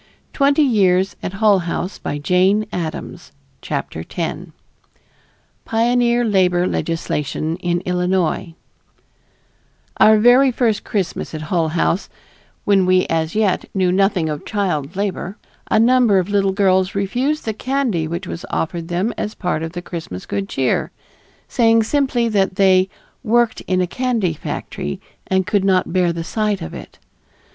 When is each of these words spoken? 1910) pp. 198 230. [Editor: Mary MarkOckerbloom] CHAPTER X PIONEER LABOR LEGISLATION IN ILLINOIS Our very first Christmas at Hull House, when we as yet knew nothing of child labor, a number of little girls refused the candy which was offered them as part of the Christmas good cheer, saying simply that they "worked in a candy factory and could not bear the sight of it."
1910) 0.35 1.15
pp. 1.21 1.41
198 2.01 2.01
230. 2.01 2.67
[Editor: 2.73 2.73
Mary 2.73 2.89
MarkOckerbloom] 2.89 3.31
CHAPTER 3.61 3.99
X 4.09 4.37
PIONEER 5.65 6.25
LABOR 6.25 6.65
LEGISLATION 6.65 7.57
IN 7.57 7.81
ILLINOIS 7.81 8.55
Our 9.99 10.17
very 10.17 10.49
first 10.51 10.83
Christmas 10.83 11.35
at 11.35 11.43
Hull 11.53 11.69
House, 11.77 12.09
when 12.65 12.87
we 12.87 13.05
as 13.11 13.35
yet 13.35 13.65
knew 13.75 13.91
nothing 13.91 14.27
of 14.27 14.43
child 14.43 14.95
labor, 14.95 15.37
a 15.69 15.79
number 15.79 16.17
of 16.17 16.29
little 16.29 16.53
girls 16.53 16.95
refused 16.95 17.45
the 17.45 17.53
candy 17.53 18.07
which 18.07 18.25
was 18.25 18.43
offered 18.49 18.87
them 18.87 19.13
as 19.19 19.35
part 19.35 19.61
of 19.61 19.73
the 19.73 19.83
Christmas 19.83 20.25
good 20.25 20.49
cheer, 20.49 20.89
saying 21.47 21.83
simply 21.83 22.27
that 22.27 22.55
they 22.55 22.89
"worked 23.23 23.61
in 23.67 23.81
a 23.81 23.85
candy 23.85 24.33
factory 24.33 24.99
and 25.27 25.45
could 25.45 25.63
not 25.63 25.93
bear 25.93 26.11
the 26.11 26.23
sight 26.23 26.59
of 26.63 26.73
it." 26.73 26.97